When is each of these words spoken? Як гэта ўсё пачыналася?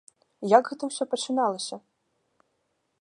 Як 0.57 0.63
гэта 0.71 0.83
ўсё 0.91 1.03
пачыналася? 1.11 1.75